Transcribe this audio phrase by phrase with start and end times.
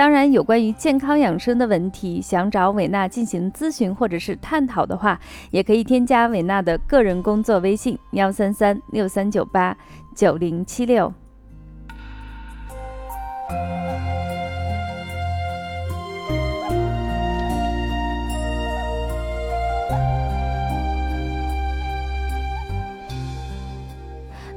[0.00, 9.76] 当然，有关于健康养生的问题，想找伟娜进行咨询或者是探讨的话，也可以添加伟娜的个人工作微信：幺三三六三九八
[10.16, 11.12] 九零七六。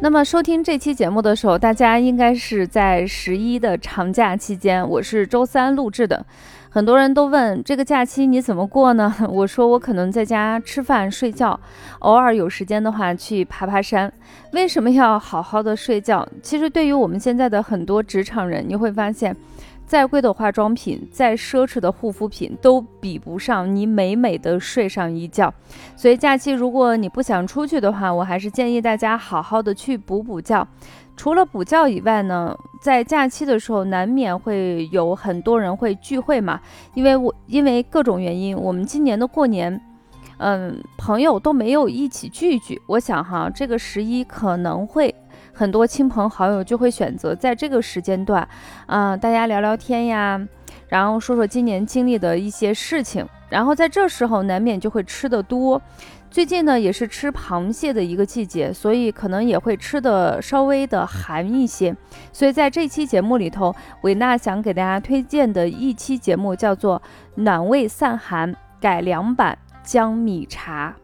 [0.04, 4.86] 那么收听这期节目的时候，大家应该是在十一的长假期间。
[4.86, 6.26] 我是周三录制的，
[6.70, 9.16] 很多人都问这个假期你怎么过呢？
[9.32, 11.58] 我说我可能在家吃饭睡觉，
[12.00, 14.12] 偶尔有时间的话去爬爬山。
[14.52, 16.28] 为什么要好好的睡觉？
[16.42, 19.34] 其实对于我们现在的很多职场人，你会发现。
[19.86, 25.54] 再贵的化妆品，再奢侈的护肤品，都比不上你美美的睡上一觉。
[25.96, 30.68] 所以假期如果你不想出去的话，我还是建议大家好好的去补补觉。
[31.16, 36.60] 除了补觉以外呢，在假期的时候难免会有很多人会聚会嘛，
[36.96, 39.80] 因为我因为各种原因，我们今年的过年，
[40.38, 42.82] 嗯，朋友都没有一起聚聚。
[42.88, 45.14] 我想哈，这个十一可能会。
[45.54, 48.48] 很多亲朋好友就会选择在这个时间段，
[48.88, 50.42] 啊，大家聊聊天呀，
[50.88, 55.82] 然后说说今年经历的一些事情，然后在这时候难免就会吃的多。
[56.32, 61.96] 最近呢也是吃螃蟹的一个季节，所以可能也会吃的稍微的寒一些。
[62.32, 67.00] 所以在这期节目里头，维娜想给大家推荐的一期节目叫做
[67.44, 70.96] 《暖胃散寒改良版姜米茶》。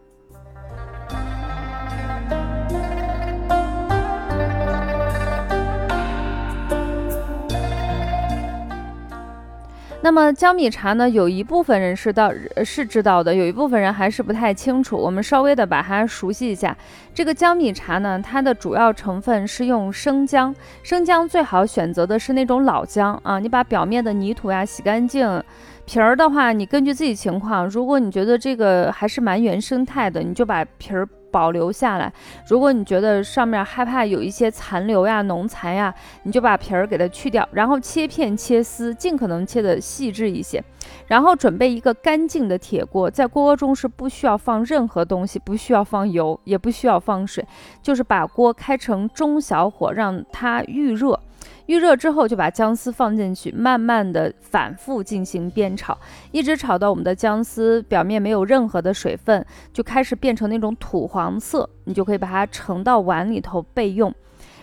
[10.02, 11.08] 那么姜米茶呢？
[11.10, 12.32] 有一部分人是到
[12.64, 14.96] 是知道的，有一部分人还是不太清楚。
[14.96, 16.74] 我们稍微的把它熟悉一下。
[17.12, 23.38] 这个姜米茶呢，它的主要成分是用生姜，生姜最好选择的是那种老姜啊。
[23.38, 25.42] 你把表面的泥土呀洗干净，
[25.84, 31.06] 皮儿的话，你根据自己情况，如果你觉得这个还是蛮原生态的，你就把皮儿。
[31.30, 32.12] 保留下来。
[32.46, 40.62] 如果你觉得上面害怕有一些残留呀、农残呀，你就把皮儿给它去掉，然后切片切丝，尽可能切的细致一些。
[41.06, 47.44] 然后准备一个干净的铁锅，在锅中是不需要放任何东西，不需要放油，也不需要放水，
[47.82, 51.18] 就是把锅开成中小火，让它预热。
[51.66, 55.96] 预热之后，就把姜丝放进去，慢慢的反复进行煸炒，
[56.32, 64.14] 一直炒到我们的姜丝表面没有任何的水分，就开始变成那种土黄色，你就可以把它盛到碗里头备用。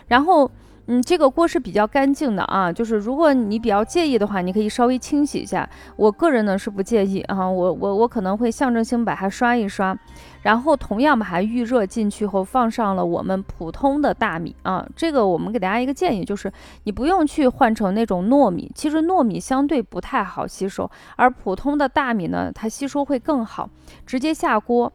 [0.06, 0.50] 然后。
[0.90, 5.68] 嗯，这个锅是比较干净的啊，就是如果你比较介意的话，你可以稍微清洗一下。
[5.96, 9.94] 我个人呢是不介意啊，我我我可能会象征性把它刷一刷，
[10.42, 14.86] 然后同样把它预热进去后，放上了我们普通的大米啊。
[14.96, 16.50] 这个我们给大家一个建议，就是
[16.84, 23.68] 你不用去换成那种糯米，其实糯米相对不太好吸收，而普通的大米呢，它吸收会更好。
[24.06, 24.90] 直接下锅。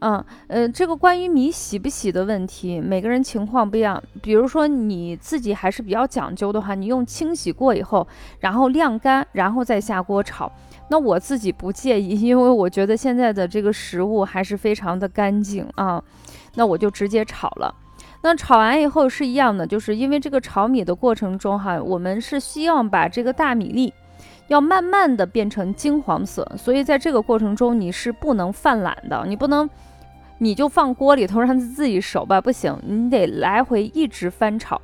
[0.00, 4.02] 嗯呃，这个关于米洗不洗的问题，每个人情况不一样。
[4.22, 8.06] 比如说你自己还是比较讲究的话，你用清洗过以后，
[8.40, 10.50] 然后晾干，然后再下锅炒。
[10.88, 16.02] 那我自己不介意， 因为我觉得现在的这个食物还是非常的干净啊。
[16.54, 17.74] 那我就直接炒了。
[18.22, 23.92] 那炒完以后是一样的，就是因为这个炒米的过程中哈，我们是希望把这个大米粒
[24.48, 29.68] 要慢慢的变成金黄色，所以在这个过程中你是不能犯懒的，你不能。
[30.42, 34.80] 你就放锅里头让它自己熟吧，不行，你得来回一直翻炒，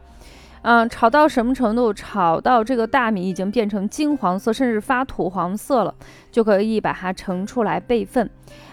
[0.61, 1.93] 嗯，炒到什么程度？
[1.95, 5.95] 炒到这个大米已经变成金黄色，甚至发土黄色了，
[6.31, 8.29] 就可以把它盛出来备份。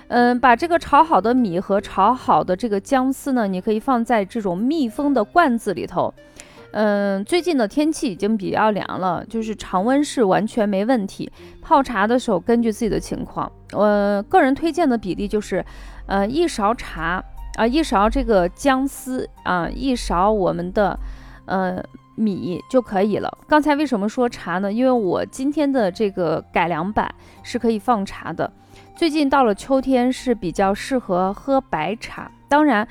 [0.10, 6.14] 嗯，把这个炒好的米和炒好的这个姜丝呢，你可以放在这种密封的罐子里头。
[6.74, 11.32] 嗯，最近的天气已经比较凉了，就是常温是完全没问题。
[11.62, 15.66] 泡茶的时候根据自己的情况，我个人推荐的比例就是。
[16.06, 17.24] 呃，一勺茶
[17.56, 21.00] 啊，一勺这个姜丝啊，一勺我们的
[21.46, 21.82] 呃
[22.16, 23.38] 米就可以了。
[23.48, 24.72] 刚才为什么说茶呢？
[24.72, 27.10] 因为我今天的这个改良版
[27.42, 28.52] 是可以放茶的。
[28.98, 32.30] 最近到了秋天是比较适合喝白茶。
[32.50, 32.86] 当然，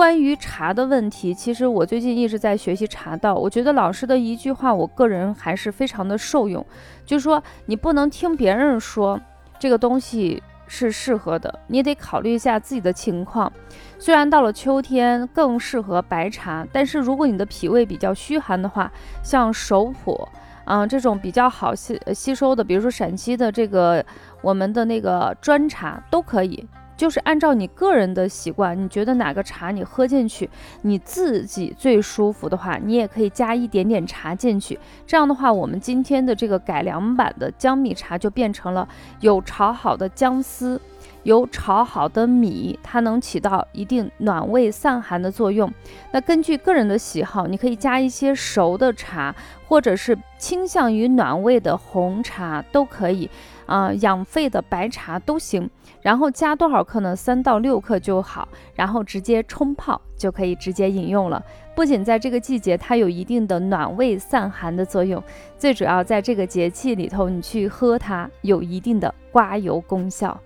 [0.00, 3.34] 关于茶的问题，其实我最近一直在学习茶道。
[3.34, 6.64] 我觉得老师的一句话，我个人还是非常的受用，
[7.04, 9.20] 就是说你不能听别人说。
[9.58, 13.52] 这个东西是适合的，你得考虑一下自己的情况。
[13.98, 18.90] 虽然到了秋天更适合白茶，但是如果你的脾胃比较虚寒的话，
[19.22, 20.26] 像熟普，
[20.64, 24.02] 嗯，这种比较好吸吸收的，比如说陕西的这个
[24.40, 26.66] 我们的那个砖茶都可以。
[27.00, 30.50] 就是按照你个人的习惯，你觉得哪个茶你喝进去，
[30.82, 34.78] 你自己最舒服的话，你也可以加一点点茶进去。
[35.06, 38.86] 这样的话，我们今天的这个改良版的姜米茶就变成了
[39.20, 40.78] 有炒好的姜丝，
[41.22, 45.72] 有炒好的米，它能起到一定暖胃散寒的作用。
[46.12, 49.34] 那根据个人的喜好，你可以加一些熟的茶，
[49.66, 53.28] 或者是倾向于暖胃的红茶都可以。
[53.66, 55.70] 啊，养肺的白茶都行，
[56.02, 57.14] 然后加多少克呢？
[57.14, 61.40] 三到六克就好，然后直接冲泡就可以直接饮用了。
[61.76, 65.22] 不仅在这个季节，它有一定的暖胃散寒的作用，
[65.56, 70.36] 最主要在这个节气里头，你去喝它有一定的刮油功效。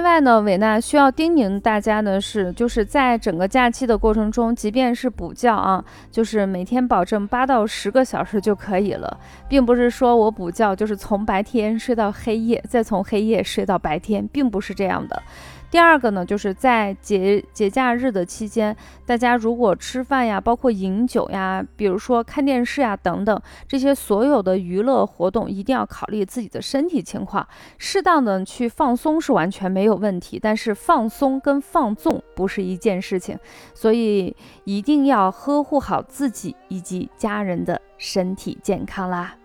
[0.00, 15.22] 另外呢，伟娜需要叮咛大家的是，就是在整个假期的过程中，即便是补觉啊，就是每天保证八到十个小时就可以了，并不是说我补觉就是从白天睡到黑夜，再从黑夜睡到白天，并不是这样的。
[15.70, 18.76] 第二个呢，就是在节节假日的期间，
[19.06, 27.46] 大家如果吃饭呀，包括饮酒呀，比如说看电视呀等等，这些所有的娱乐活动，一定要考虑自己的身体情况，
[27.78, 30.40] 适当的去放松是完全没有问题。
[30.42, 33.38] 但是放松跟放纵不是一件事情，
[33.72, 34.34] 所以
[34.64, 39.36] 一定要呵护好自己以及家人的身体健康啦。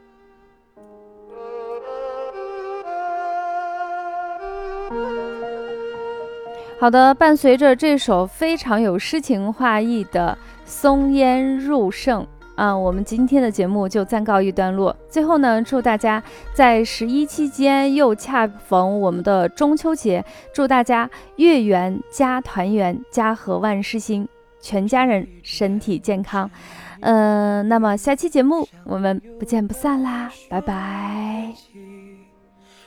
[6.78, 10.38] 好的，伴随着这首非常有诗情画意的
[10.70, 12.22] 《松烟入胜》
[12.56, 14.96] 啊，我们今天的节目就暂告一段落。
[15.10, 16.22] 最后呢，祝大家
[16.54, 20.24] 在十一期间又恰逢我们的中秋节，
[20.54, 24.28] 祝大家月圆家团圆，家和万事兴，
[24.60, 26.52] 全家人身体健康。
[27.00, 31.52] 嗯，那么下期节目我们不见不散啦，拜拜。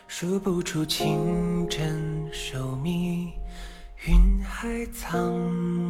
[0.06, 3.28] 数不出清晨守密。
[4.08, 5.38] 云海苍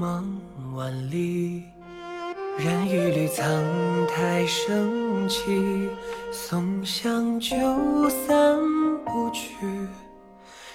[0.00, 0.24] 茫
[0.74, 1.62] 万里，
[2.58, 3.46] 染一缕苍
[4.08, 5.88] 苔升起，
[6.32, 7.54] 松香就
[8.10, 8.58] 散
[9.04, 9.54] 不去，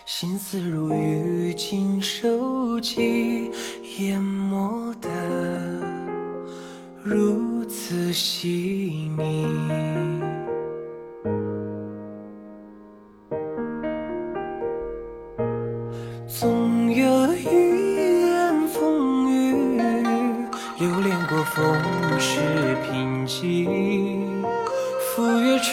[0.06, 3.52] 心思如雨尽收集，
[4.00, 4.22] 淹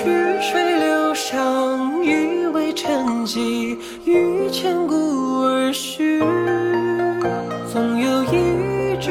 [0.00, 0.06] 曲
[0.40, 3.76] 水流觞，以为沉寂，
[4.06, 4.94] 欲千古
[5.42, 6.20] 而续。
[7.70, 9.10] 总有一枝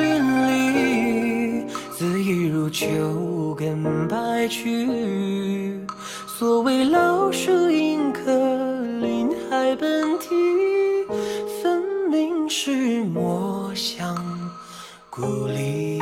[0.00, 1.64] 淋漓，
[1.98, 5.78] 恣意如秋根白去。
[6.38, 8.32] 所谓老树迎客，
[9.02, 10.30] 林海奔啼，
[11.62, 14.16] 分明是墨香
[15.10, 15.99] 故里。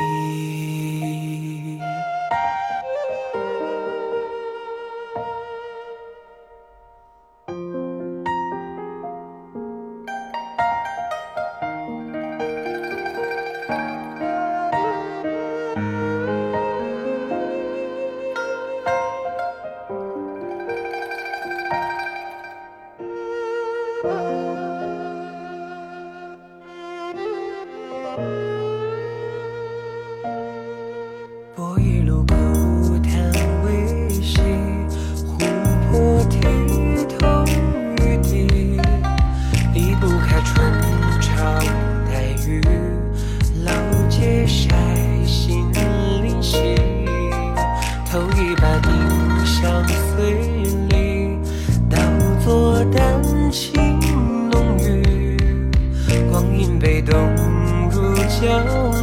[58.40, 58.97] 笑。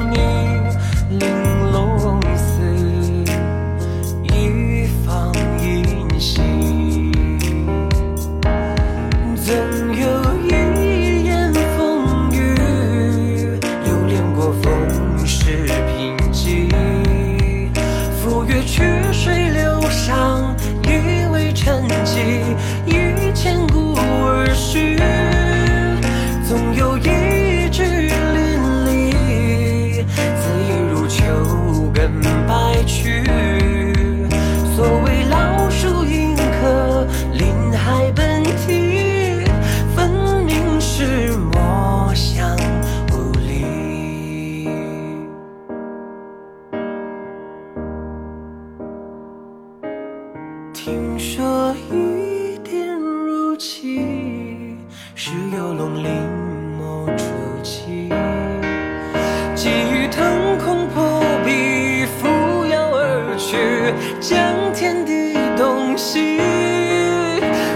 [64.20, 66.38] 将天地东西，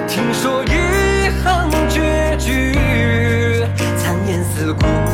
[0.08, 2.74] 听说一行绝句，
[3.98, 5.09] 残烟似故。